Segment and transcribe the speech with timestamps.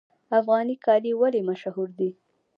[0.39, 2.09] افغاني کالي ولې مشهور دي؟